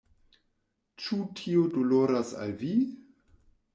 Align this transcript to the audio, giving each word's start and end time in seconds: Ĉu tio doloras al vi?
Ĉu 1.03 1.19
tio 1.41 1.67
doloras 1.75 2.33
al 2.47 2.59
vi? 2.63 2.73